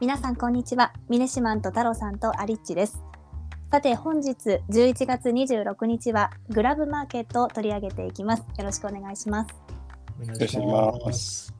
[0.00, 0.92] 皆さんこんにちは。
[1.08, 3.02] ミネシマンと太郎さんとアリッチです。
[3.70, 8.40] さて本日11月26日はグラブマーケットを取り上げていきます。
[8.58, 9.54] よろしくお願いします。
[10.22, 11.54] お願いします。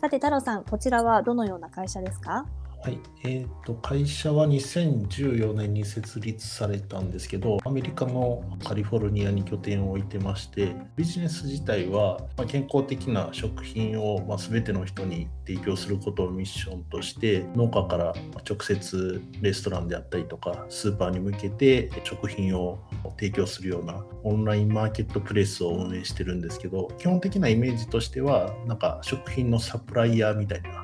[0.00, 2.46] さて太郎さんこちらはどのような会社ですか？
[2.82, 18.14] はい、えーと、会社は2014年に設立されたんですけど、アメリカのカリフォルニアに拠点を置いてまして、ビジネス自体はま健康的な食品をま全ての人に提供することをミッションとして、農家から
[18.48, 22.78] 直接レストランであったりとか、スーパーに向けて食品を
[23.18, 30.82] 提供するようなオンラインマーケットプレスを運営してるんですけど、基本的なイメージとしては、なんか食品のサプライヤーみたいな。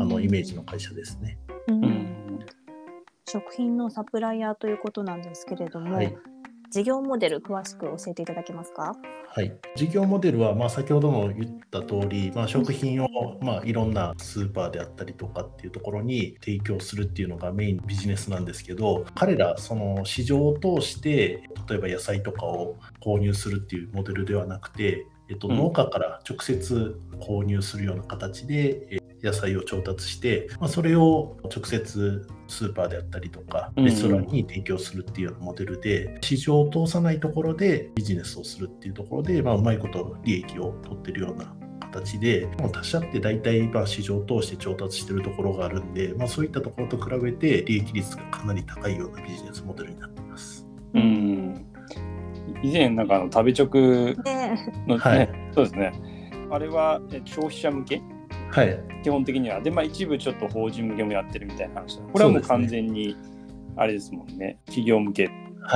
[0.00, 1.38] あのイメージの会社ですね。
[1.68, 2.40] うん、
[3.26, 6.14] 食品のサプライヤーということなんですけれども、はい、
[6.70, 8.94] 事業モデル詳しく教えていただけますか？
[9.28, 13.08] はい、事業モデルは、まあ、先ほども言った通り、まあ、食品を、
[13.40, 50.66] まあ、いろんなスーパーであったりとかっていうところに提供するっていうのがメインビジネスなんですけど彼らその市場を通して例えば野菜とかを購入するっていうモデルではなくてえっと、農家から直接購入するような形で、野菜を調達して、まあ、それを直接スーパーであったりとかレストランに提供するっていうようなモデルで、市場を通さないところでビジネスをするっていうところで、まあ、うまいこと利益を取ってるような形で、もう他社って大体まあ市場を通して調達してるところがあるんで、まあ、そういったところと比べて利益率がかなり高いようなビジネスモデルになっています。
[50.94, 51.66] うん。
[52.62, 54.14] 以前なんかあの食べ直
[54.86, 55.92] の、ね、はい、そうですね。
[56.50, 58.02] あれは消費者向け？
[58.54, 59.60] はい、基本的には。
[59.60, 63.16] で、まあ、一部ちょっと法人向けもやってるみたいな話これはもう完全に、
[63.76, 65.28] あれですもんね、ね企業向けっ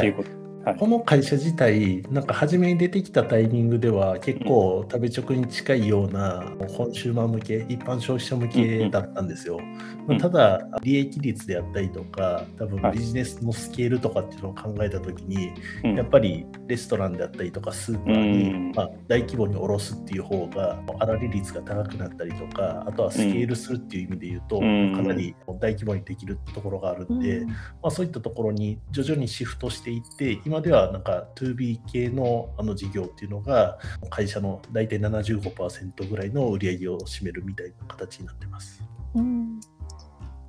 [0.00, 0.30] ていうこと。
[0.30, 6.42] はい、この会社自体なんか初めに出てきたタイミングでは結構食べ直に近いような
[6.76, 9.60] コンシューマー向け一般消費者向けだったんですよ、
[10.06, 15.52] まあ、ただ利益率であったりとか多分ビジネスのスケールとかっていうのを考えた時に、
[15.96, 33.78] やっぱりレストランであったりとかスーパーに、まあ、大規模に卸すっていう方が粗利率が高くなったりとかあとはスケールするっていう意味で言うと、かなり大規模にできるところがあるんで、まあ、そういったところに徐々にシフトしていって今ではなんか 2B 系のあの事業っていうのが
[34.10, 38.82] 会社の大体75%ぐらいの売り上げを占めるみたいな形になってます。
[39.14, 39.60] うん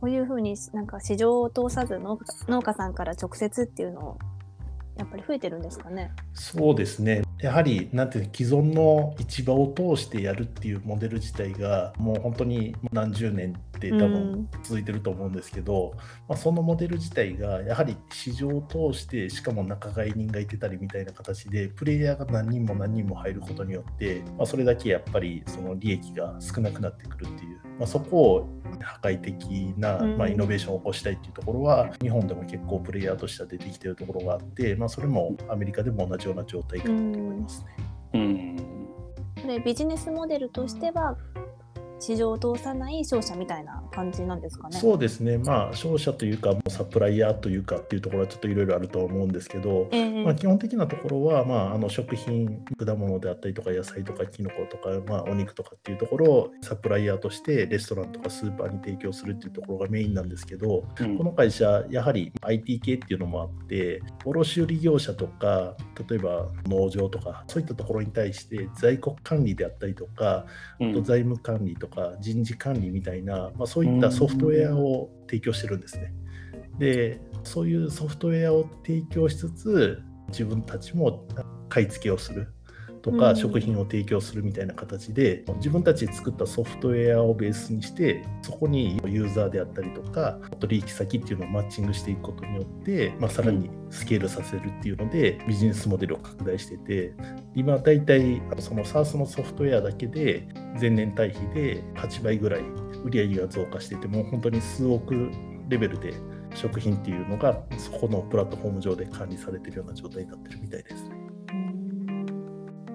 [0.00, 4.18] こういうふうになんか市場を通さず農家さんから直接っていうのを
[4.96, 6.12] やっぱり増えてるんですかね。
[6.34, 7.22] そうですね。
[7.40, 28.48] やはりなんていう既存の市場を通してやるっていうモデル自体がもう本当に何十年って多分続いてると思うんですけど、うん、まあ、そのモデル自体がやはり市場を通してしかも仲買人がいてたりみたいな形でプレイヤーが何人も何人も入ることによって、まあ、それだけやっぱりその利益が少なくなってくるっていう、まあ、そこを
[28.80, 37.76] 破壊的な、まあ、イノベーションを起こしたいっていうところは、日本でも結構プレイヤーとしては出てきてるところがあって、まあ、それもアメリカでも同じような状態かなと思いますね。
[38.14, 38.18] う
[39.42, 41.16] ん、でビジネスモデルとしては
[42.00, 44.78] 市場を通さない商社みたいな感じなんですかね。
[44.78, 65.74] そうですね、まあ、商社というか、サプライヤーというかっていうところはちょっといろいろあると思うんですけど、えー、まあ、基本的なところは、まあ、あの食品、果物であったりとか、野菜とか、きのことか、まあ、お肉とかっていうところをサプライヤーとしてレストランとかスーパーに提供するっていうところがメインなんですけど、うん、この会社、やはり IT 系っていうのもあって、卸売業者とか、
[66.08, 70.46] 例えば農場とか、そういったところに対して在庫管理であったりとか、
[70.80, 76.12] あと財務管理とか、人事管理みたいな、まあ、そういったソフトウェアを提供してるんですね。
[76.78, 81.26] で、そういうソフトウェアを提供しつつ、自分たちも
[81.68, 82.48] 買い付けをする。
[82.98, 97.14] とか食品を提供するみたいな形で、うん、自分たちで作ったソフトウェアをベースにしてそこにユーザーであったりとか取引先っていうのをマッチングしていくことによって、まあ、さらにスケールさせるっていうのでビジネスモデルを拡大してて
[97.54, 100.46] 今大体その SARS のソフトウェアだけで
[100.80, 102.62] 前年対比で8倍ぐらい
[103.04, 105.30] 売り上げが増加していてもう本当に数億
[105.68, 106.14] レベルで
[106.54, 111.10] 食品っていうのがそこのプラットフォーム上で管理されてるような状態になってるみたいですね。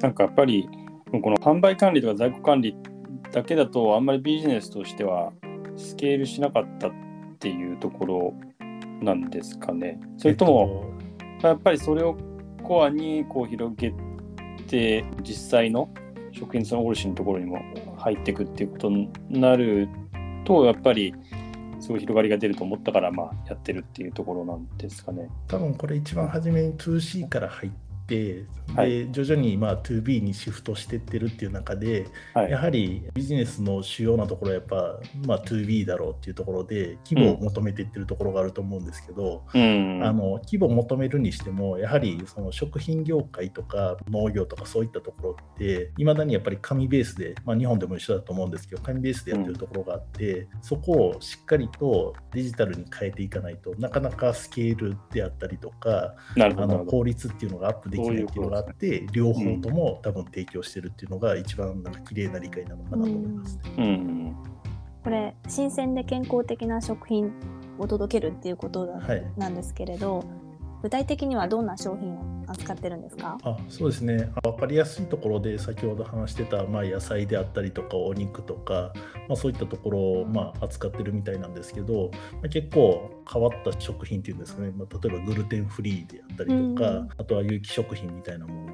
[0.00, 0.68] なんかやっぱり
[1.10, 2.76] この販売管理とか在庫管理
[3.32, 5.32] だけだとあんまりビジネスとしては
[5.76, 6.92] スケールしなかったっ
[7.38, 8.34] ていうところ
[9.00, 9.98] なんですかね。
[10.16, 10.92] それとも、
[11.42, 12.16] やっぱりそれを
[12.62, 13.92] コアにこう広げ
[14.66, 15.88] て実際の
[16.32, 17.58] 食品その卸のところにも
[17.98, 19.88] 入っていくっていうことになる
[20.44, 21.14] とやっぱり
[21.80, 25.28] すごい広がりが出ると思ったからまあやってるっていうところなんですかね。
[25.46, 27.87] 多分これ一番初めに 2C から入って、
[28.74, 64.36] はい、で徐々にまあ 2B にシフトしてってるっていう中で、はい、やはりビジネスの主要なところはやっぱ、まあ、2B だろうっていうところで規模を求めていってるところがあると思うんですけど、うん、あの規模を求めるにしてもやはりその食品業界とか農業とかそういったところっていまだにやっぱり紙ベースで、まあ、日本でも一緒だと思うんですけど紙ベースでやってるところがあって、うん、そこをしっかりとデジタルに変えていかないとなかなかスケールであったりとかあの効率っていうのがアップできないっていうのがあって両方とも多分提供してるっていうのが一番なんか綺麗な理解なのかなと思います、ね、うん、
[65.04, 67.32] これ新鮮で健康的な食品
[67.78, 68.86] を届けるっていうこと
[69.36, 70.26] なんですけれど、はい、
[70.82, 73.36] 具体的にはどんな商品を扱ってるんですか？
[73.42, 74.30] あそうですね。
[74.42, 78.92] 分かりやすいところで先ほど話してた、まあ、野菜であったりとかお肉とか、
[79.28, 88.72] まあ、そういったところを、まあ、扱ってるみたいなんですけど、まあ、結構変わった食品っていうんですかね、まあ、例えばグルテンフリーであったりとか、うん、あとは有機食品みたいなもの。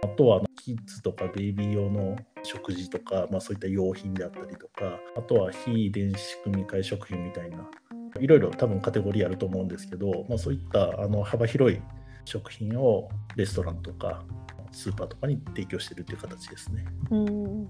[0.00, 7.68] あとはキッズとかベイビー用の食事とか、まあ、そういった用品であったりとかあとは非電子組み換え食品みたいな
[8.20, 11.80] いろいろ多分カテゴリーあると思うんですけど、まあ、そういったあの幅広い
[12.24, 14.22] 食品をレストランとか
[14.72, 16.84] スーパーとかに提供しているという形ですね。
[17.10, 17.68] うん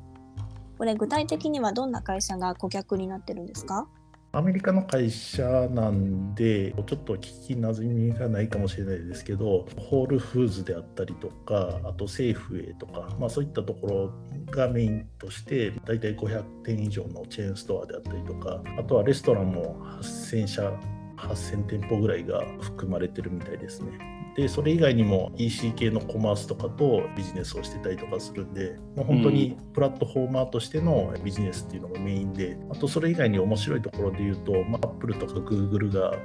[0.78, 3.88] これ具体的にはどんな会社が顧客になってるんですか？
[4.30, 14.12] アメリカの会社なんで、ちょっと聞きなじみがないかもしれないですけど、ホールフーズであったりとか、あとセーフウェイとか、まあ、そういったところ
[14.52, 20.72] がメインとして、大体500店以上のチェーンストアであったりとか、あとはレストランも8000社、
[21.16, 24.17] 8000店舗ぐらいが含まれてるみたいですね。
[24.36, 36.16] でそれ以外にも EC 系のコマースとかとビジネスをしてたりとかするんで、まあ、本当にプラットフォーマーとしてのビジネスっていうのがメインであとそれ以外に面白いところで言うと、まあ、Apple とか Google が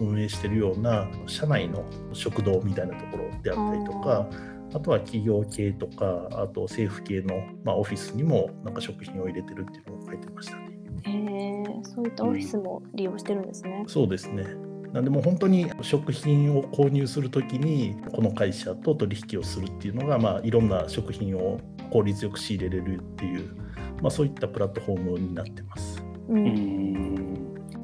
[0.00, 4.26] 運営してるような社内の食堂みたいなところであったりとか
[4.72, 10.70] あとは企業系とかあと政府系の、まあ、オフィスにもなんか食品を入れてるっていうのを書いてましたね。
[11.02, 13.80] へえそういったオフィスも利用してるんですね。
[13.82, 14.44] うん、そうですね
[14.92, 21.60] なんでも本当に食品を購入するときにこの会社と取引をするっていうのが、まあ、いろんな食品を
[21.90, 23.54] 効率よく仕入れれるっていう、
[24.02, 26.02] まあ、そういったプラットフォームになってます。
[26.28, 27.34] うん。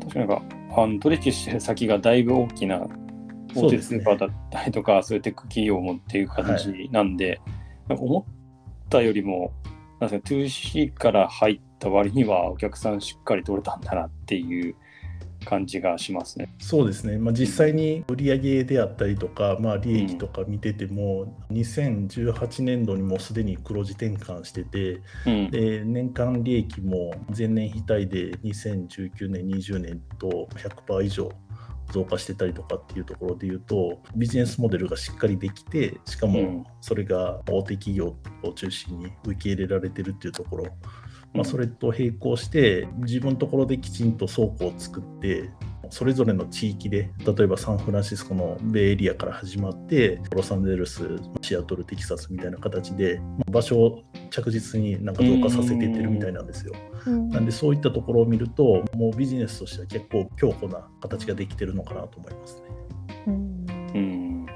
[0.01, 0.43] 確かになんか
[0.77, 2.87] あの取引してる先がだいぶ大きな
[3.55, 7.41] 大手スーパーだったりとかそう、ね,、いうテック企業もっていう形なんで、はい、
[7.89, 8.25] なんか思っ
[8.91, 9.53] たよりも
[10.01, 14.75] なんか 2C から入った割にはお客さんしっかり取れたんだなっていう
[15.47, 16.53] 感じがしますね。
[16.59, 31.31] そうですね、まあ、実際に売上であったりとか、まあ、利益とか見てても、うん、2018年度にもすでに黒字転換してて、うん、で年間利益も前年比対で2019年、20年と100%以上
[31.93, 40.67] 増加してたりとかっていうところで言うとビジネスモデルがしっかりできてしかもそれが大手企業を中心に受け入れられてるっていうところ
[41.37, 45.51] まあ、それと並行して自分のところできちんと倉庫を作って
[45.91, 56.73] それぞれの地域で例えばサンフランシスコのベイエリアから始まってロサンゼルスシアトルテキサスみたいな形で場所を着実になんか増加させていってるみたいなんですよ。
[57.07, 62.63] なんでそういったところを見るともうビジネスとしては結構強固な形ができてるのかなと思いますね。
[63.29, 64.47] うん。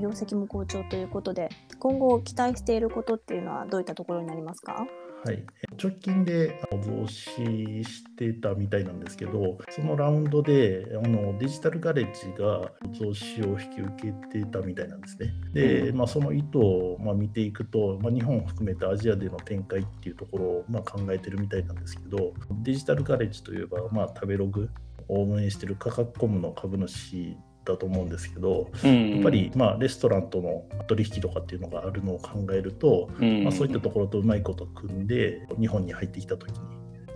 [0.00, 4.86] 業績も好調ということで今後期待していることっていうのはどういったところになりますか？
[5.22, 5.44] はい、
[5.82, 15.34] 直近で増資してたみたいなんですけど、そのラウンドであのデジタルガレッジが増資を引き受けてたみたいなんですね。
[15.52, 24.70] で、まあ、その意図をま見ていくと、まあ、日本を含めたアジアでの展開っていうところをま考えてるみたいなんですけど、デジタルガレッジといえば、まあ、食べログ
[25.08, 27.36] を運営している価格コムの株主
[27.70, 36.58] だと思うんですけど、うんうん、やっぱりまあレストランとの取引とかっていうのがあるのを考えると、うんうん、まあ、そういったところとうまいこと組んで日本に入ってきた時に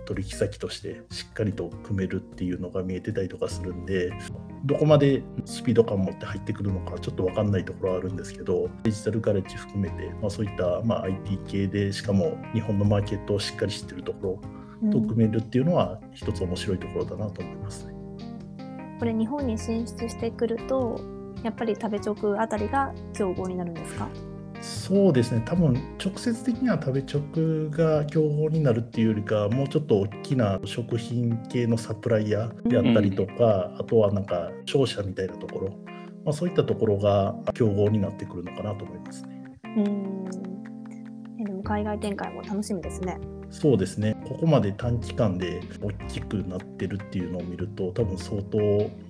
[0.05, 4.13] 取引先としてしっかりと組めるっていうのが見えてたりとかするんで
[4.63, 14.39] どこまでスピード感を持って入ってくるのかちょっと分かんないところはあるんですけどデジタルガレッジ含めて、まあ、そういったまあ IT 系でしかも日本のマーケットをしっかり知ってるとこ
[14.81, 17.94] ろと組めるっていうのは一つ面白いところだなと思いますね。
[18.99, 20.99] これ日本に進出してくると
[21.43, 24.07] やっぱり食べ直あたりが競合になるんですか？
[24.61, 25.73] そうですね多分
[26.03, 35.69] 直接的には食べ直が競合になるっていうよりかもうちょっと大きな食品系のサプライヤーであったりとか、うん、あとはなんか商社みたいなところ、
[36.23, 39.43] まあ、そういったところが競合になってくるのかなと思いますね。
[39.77, 40.25] うん
[41.43, 43.19] でも海外展開も楽しみですね。
[43.55, 48.57] そうですね、ここまで短期間で大きくなってるっていうのを見ると、多分相当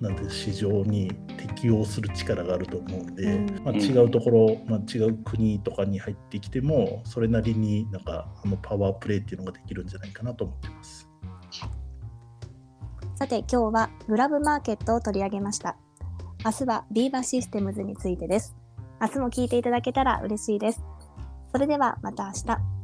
[0.00, 11.08] なんで市場に適応する力があると思うんで、うん、まあ、違うところ、まあ、違う国とかに入ってきても、それなりになんかあのパワープレイっていうのができるんじゃないかなと思ってます。
[13.16, 15.76] さて今日はグラブマーケットを取り上げました。
[16.44, 18.54] 明日はビーバーシステムズについてです。
[19.00, 20.84] 明日も聞いていただけたら嬉しいです。
[21.50, 22.75] それではまた明日。